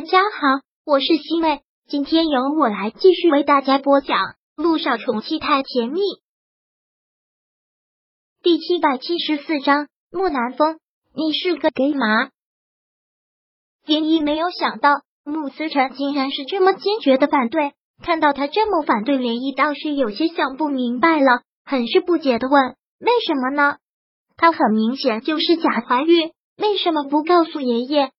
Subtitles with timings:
[0.00, 4.16] 大家好，我是西妹，今天由我来继续为大家播讲
[4.56, 6.00] 《路上宠妻太甜蜜》
[8.42, 9.88] 第七百七十四章。
[10.10, 10.78] 木南风，
[11.14, 12.30] 你是个 gay 吗？
[13.84, 23.76] 林一没有想到穆思辰竟然是这么坚决的反对，看到他这么反对，连一倒是有些想不明白了，很是不解的问：“为什么呢？”
[24.38, 28.12] 他很明显就是假怀孕，为什么不告诉爷爷？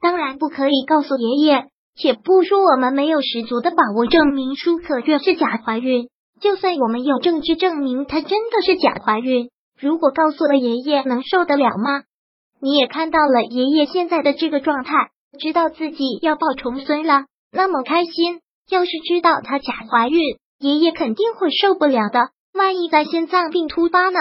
[0.00, 6.08] 当然不可以告诉爷爷，且不说我们没有十足的把握证明舒可月是假怀孕，
[6.40, 12.04] 就算我们有证据证明她真的是假怀孕，如果告诉了爷爷，能受得了吗？
[12.62, 14.94] 你也看到了爷爷现在的这个状态，
[15.38, 18.40] 知道自己要抱重孙了，那么开心。
[18.70, 20.18] 要是知道她假怀孕，
[20.60, 22.30] 爷爷肯定会受不了的。
[22.54, 24.18] 万一在心脏病突发呢？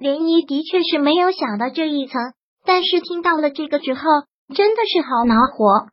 [0.00, 2.20] 涟漪的确是没有想到这一层，
[2.64, 4.00] 但是听到了这个之后。
[4.54, 5.88] 真的是好恼火，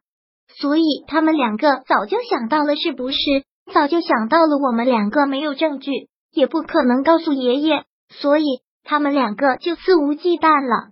[0.59, 3.17] 所以他们两个早就想到了，是不是？
[3.73, 5.91] 早就想到了，我们两个没有证据，
[6.31, 8.43] 也不可能告诉爷爷，所以
[8.83, 10.91] 他们两个就肆无忌惮了。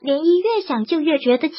[0.00, 1.56] 涟漪越想就越觉得气，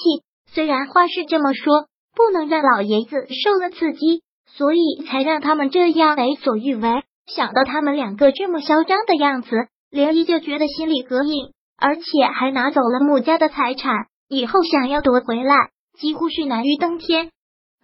[0.51, 7.03] 虽然话是这么说，不能让老爷子受了刺激，所以才让他们这样为所欲为。
[7.27, 9.49] 想到他们两个这么嚣张的样子，
[9.91, 13.93] 涟漪就觉得心里膈应，而且还拿走了穆家的财产。
[14.27, 17.31] 以后想要夺回来，几乎是难于登天。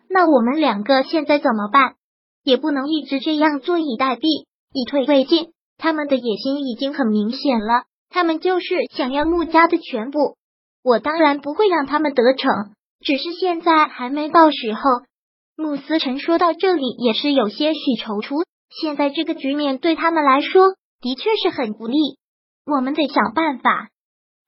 [0.09, 1.95] 那我们两个现在怎么办？
[2.43, 5.53] 也不能一直这样坐以待毙，以退为进。
[5.77, 10.37] 他们的野心已经很明显了，他们就是想要穆家的全部。
[10.83, 12.49] 我当然不会让他们得逞，
[12.99, 14.81] 只是现在还没到时候。
[15.55, 18.43] 穆思成说到这里也是有些许踌躇。
[18.81, 21.97] 现在这个局面对他们来说的确是很不利，
[22.65, 23.89] 我们得想办法。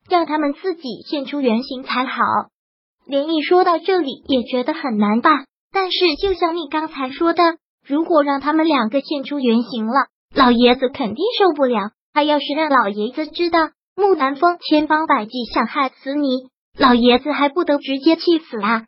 [0.10, 2.22] 让他们自己现出原形才好。
[3.06, 7.44] 连毅说到这里也觉得很难办，但是就像你刚才说的，
[7.86, 11.92] 如果让他们两个现出原形了，老爷子肯定受不了。
[12.14, 18.86] 他要是让老爷子知道木南风千方百计想害死你，老爷子还不得直接气死啊？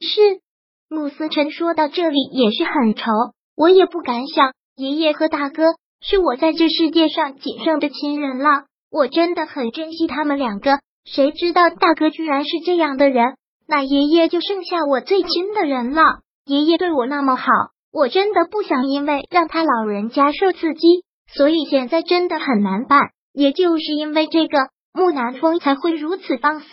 [0.00, 0.40] 是
[0.88, 3.10] 穆思辰说到这里也是很愁，
[3.56, 5.64] 我也不敢想，爷爷和大哥
[6.00, 8.64] 是我在这世界上仅剩的亲人了。
[8.90, 16.02] 我真的很珍惜他们两个，谁知道大哥居然是这样的人，那爷爷就剩下我最亲的人了。
[16.46, 17.44] 爷爷对我那么好，
[17.92, 21.04] 我真的不想因为让他老人家受刺激，
[21.34, 23.10] 所以现在真的很难办。
[23.34, 24.58] 也就是因为这个，
[24.92, 26.66] 木南风才会如此放肆。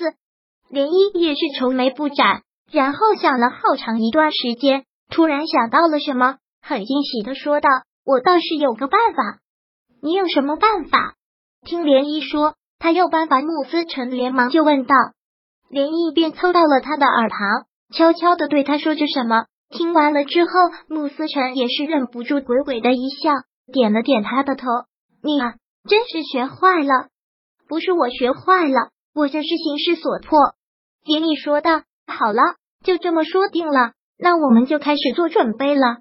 [0.72, 7.70] 涟漪也是愁眉不展，然后想了好长一段时间，突然想到了什么，很惊喜的说道
[8.04, 9.40] ：“我倒是有个办法。
[10.02, 11.15] 你有什么办法？”
[11.66, 13.42] 听涟漪说，他有办法。
[13.42, 14.96] 穆思成连忙就问道
[15.70, 19.46] ：“涟漪便凑到了他的耳旁，悄悄的对他说着什么。
[19.70, 20.52] 听完了之后，
[20.88, 23.32] 穆思成也是忍不住鬼鬼的一笑，
[23.74, 24.68] 点了点他的头
[25.24, 25.56] ：“你啊，
[25.90, 27.08] 真是学坏了。
[27.68, 30.38] 不是我学坏了，我这是形势所迫。”
[31.04, 32.42] 涟漪说道：“好了，
[32.84, 33.94] 就这么说定了。
[34.20, 35.98] 那我们就开始做准备了。”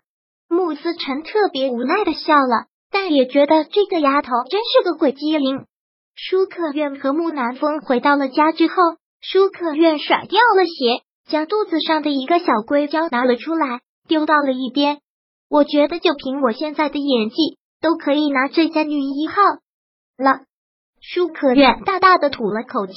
[0.47, 2.67] 穆思成特别无奈的笑了。
[3.07, 5.67] 但也觉得这个丫头真是个鬼机灵。
[6.15, 8.75] 舒可愿和木南风回到了家之后，
[9.21, 15.01] 舒可愿甩掉了鞋，将肚子上的一个小硅胶拿了出来，丢到了一边。
[15.51, 19.35] 我觉得就凭我现在的演技，都可以拿最佳女一号
[20.17, 20.41] 了。
[21.03, 22.95] 舒可愿大大的吐了口气，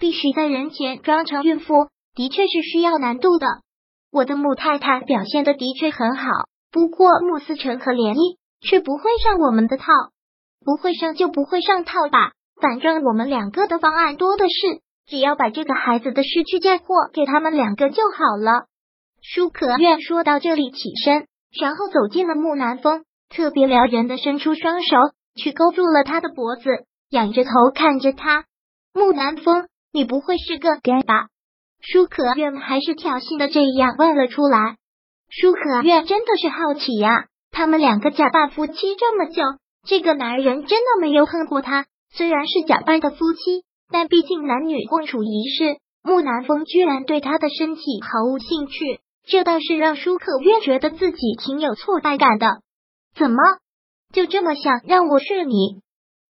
[0.00, 1.86] 必须在人前装成孕妇，
[2.16, 3.46] 的确是需要难度的。
[4.10, 6.24] 我的穆太太表现的的确很好，
[6.72, 8.36] 不过穆思成和涟漪。
[8.64, 9.92] 却不会上我们的套，
[10.64, 12.32] 不会上就不会上套吧。
[12.60, 18.66] 反正我们两个的方案多的是，只要把这个孩子的失去嫁祸给他们两个就好了。
[19.22, 21.26] 舒可愿说到这里起身，
[21.60, 24.96] 然后走进了木南风，特别撩人的伸出双手
[25.34, 26.70] 去勾住了他的脖子，
[27.10, 28.44] 仰着头看着他。
[28.94, 31.28] 木南风，你不会是个 gay 吧？
[31.80, 34.76] 舒可愿还是挑衅的这样问了出来。
[35.28, 37.26] 舒可愿真的是好奇呀。
[37.54, 39.42] 他们两个假扮夫妻这么久，
[39.86, 41.86] 这个男人真的没有恨过他。
[42.12, 43.62] 虽然是假扮的夫妻，
[43.92, 45.78] 但毕竟男女共处一室。
[46.02, 52.58] 木南风居然对他的身体毫无兴趣，这倒是让舒可愿觉得自己挺有挫败感的。
[53.14, 53.36] 怎么
[54.12, 55.80] 就这么想让我睡你？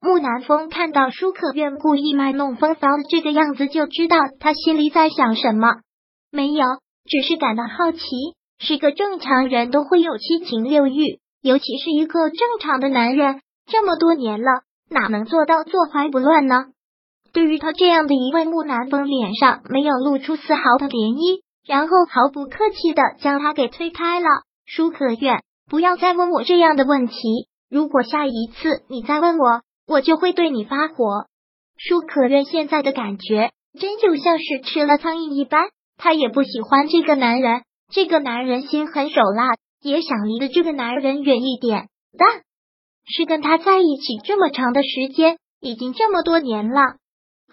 [0.00, 5.68] 木南风看到舒可愿故意卖弄风骚的这个样子，就知道他心里在想什么。
[6.30, 6.66] 没有，
[7.06, 7.98] 只是感到好奇。
[8.58, 16.66] 是个正常人都会有七情六欲，尤其是一个正常的男人，这么多年了，哪能做到坐怀不乱呢？
[17.32, 24.26] 对于他这样的一位木南风，脸上没有露出丝毫的涟漪，然后毫不客气的将他给推开了。
[24.66, 27.48] 舒可愿，不要再问我这样的问题。
[27.68, 31.26] 如果下一次你再问我，我就会对你发火。
[31.76, 35.64] 舒可愿现在的感觉，真就像是吃了苍蝇一般。
[35.98, 41.88] 他也不喜欢这个男人，这个男人心狠手辣，也想离的这个男人远一点。
[42.18, 42.42] 但
[43.06, 46.80] 是跟他在一起这么长的时间，已经这么多年了，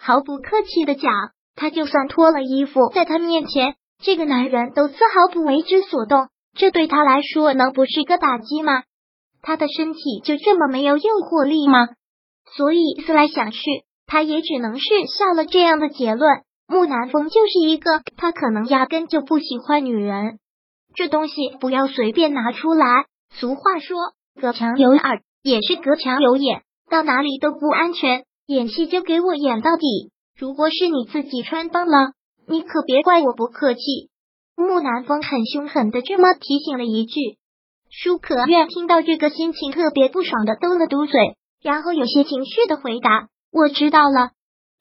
[0.00, 1.12] 毫不客气的讲，
[1.54, 6.28] 他就算脱了衣服在他面前，这个男人都丝毫不为之所动。
[6.54, 8.82] 这对他来说能不是个打击吗？
[9.42, 11.88] 他的身体就这么没有诱惑力吗？
[12.56, 13.58] 所以思来想去，
[14.06, 14.84] 他也只能是
[15.18, 20.38] 下了这样的结论：木南风就是一个他可能压根就不喜欢女人。
[20.94, 23.06] 这东西不要随便拿出来。
[23.30, 23.96] 俗话说，
[24.40, 28.24] 隔墙有耳，也是隔墙有眼，到哪里都不安全。
[28.46, 30.10] 演戏就给我演到底。
[30.38, 32.12] 如果是你自己穿帮了，
[32.46, 33.80] 你可别怪我不客气。
[34.54, 37.38] 木南风很凶狠的这么提醒了一句，
[37.90, 44.32] 舒可愿听到这个心情特别不爽的嘟了嘟嘴，然后有些情绪的回答：“我知道了，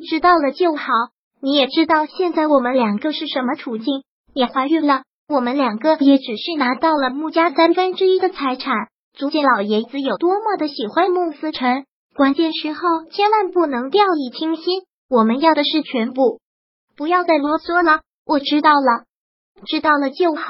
[0.10, 0.86] 知道了就好。
[1.44, 4.04] 你也知道现在我们两个是什么处境，
[4.34, 11.86] 也怀孕了，我们两个也只是拿到了穆家三分之一的财产，足见老爷子有多么的喜欢穆思成。
[12.16, 12.80] 关键时候
[13.12, 16.40] 千万不能掉以轻心，我们要的是全部，
[16.96, 18.02] 不要再啰嗦了。
[18.26, 19.06] 我知道了。”
[19.66, 20.44] 知道了就好。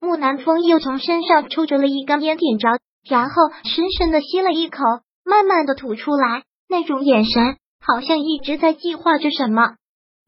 [0.00, 2.68] 木南风又从身上抽着了一根烟，点着，
[3.08, 3.34] 然后
[3.64, 4.78] 深深的吸了一口，
[5.24, 9.74] 慢慢的吐出来，那种眼神好像一直在计划着什么。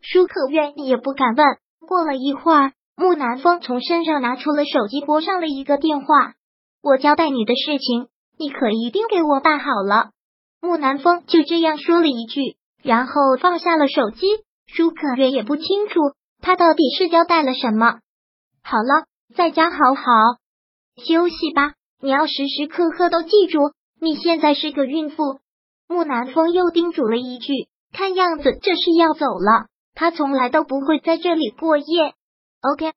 [0.00, 1.46] 舒可愿也不敢问。
[1.86, 6.34] 过了一会儿，木南风从身上拿出了手机，拨上了一个电话。
[6.82, 8.08] 我交代你的事情，
[8.38, 10.10] 你可一定给我办好了。
[10.60, 14.26] 木南风就这样说了一句，然后放下了手机。
[14.66, 16.00] 舒可愿也不清楚。
[16.40, 18.00] 他到底是交代了什么？
[18.62, 20.02] 好了，在家好好
[21.02, 21.72] 休息吧。
[22.00, 25.40] 你要时时刻刻都记住，你现在是个孕妇。
[25.88, 27.52] 木南风又叮嘱了一句，
[27.92, 29.66] 看样子这是要走了。
[29.98, 32.14] 他从来都不会在这里过夜。
[32.60, 32.92] OK，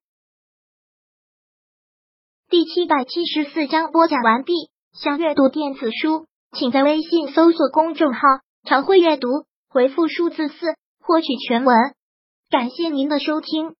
[2.48, 4.52] 第七百七十四章播讲完毕。
[4.92, 8.20] 想阅读电子书，请在微信搜索公众号
[8.62, 9.26] “常会阅读”，
[9.68, 11.76] 回复数字四获取全文。
[12.50, 13.74] 感谢您的收听。